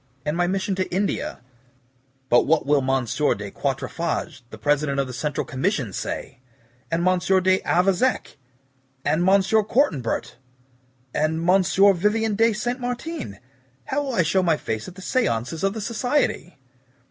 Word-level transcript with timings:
"And 0.25 0.35
my 0.35 0.47
mission 0.47 0.73
to 0.77 0.91
India. 0.91 1.41
But 2.27 2.47
what 2.47 2.65
will 2.65 2.79
M. 2.81 3.05
de 3.05 3.51
Quatre 3.51 3.87
fages, 3.87 4.41
the 4.49 4.57
President 4.57 4.99
of 4.99 5.05
the 5.05 5.13
Central 5.13 5.45
Commission, 5.45 5.93
say? 5.93 6.39
And 6.89 7.07
M. 7.07 7.19
d' 7.19 7.61
Avezac? 7.63 8.35
And 9.05 9.21
M. 9.29 9.43
Cortanbert? 9.43 10.37
And 11.13 11.47
M. 11.47 11.63
Vivien 11.93 12.33
de 12.35 12.51
Saint 12.51 12.79
Martin? 12.79 13.37
How 13.85 13.97
shall 14.05 14.15
I 14.15 14.23
show 14.23 14.41
my 14.41 14.57
face 14.57 14.87
at 14.87 14.95
the 14.95 15.03
SEANCES 15.03 15.63
of 15.63 15.73
the 15.75 15.81
Society?" 15.81 16.57